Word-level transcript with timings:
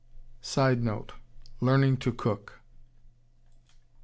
[Sidenote: 0.41 1.13
Learning 1.59 1.95
to 1.97 2.11
cook. 2.11 2.61